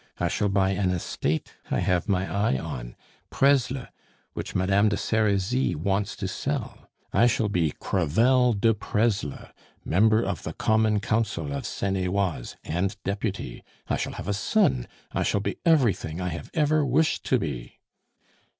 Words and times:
I 0.19 0.29
shall 0.29 0.49
buy 0.49 0.71
an 0.71 0.89
estate 0.89 1.53
I 1.69 1.77
have 1.79 2.09
my 2.09 2.25
eye 2.27 2.57
on 2.57 2.95
Presles, 3.29 3.85
which 4.33 4.55
Madame 4.55 4.89
de 4.89 4.97
Serizy 4.97 5.75
wants 5.75 6.15
to 6.15 6.27
sell. 6.27 6.89
I 7.13 7.27
shall 7.27 7.49
be 7.49 7.75
Crevel 7.79 8.53
de 8.53 8.73
Presles, 8.73 9.51
member 9.85 10.23
of 10.23 10.41
the 10.41 10.53
Common 10.53 11.01
Council 11.01 11.53
of 11.53 11.67
Seine 11.67 12.05
et 12.05 12.09
Oise, 12.09 12.55
and 12.63 12.97
Deputy. 13.03 13.63
I 13.89 13.95
shall 13.97 14.13
have 14.13 14.27
a 14.27 14.33
son! 14.33 14.87
I 15.11 15.21
shall 15.21 15.39
be 15.39 15.57
everything 15.67 16.19
I 16.19 16.29
have 16.29 16.49
ever 16.55 16.83
wished 16.83 17.23
to 17.25 17.37
be. 17.37 17.77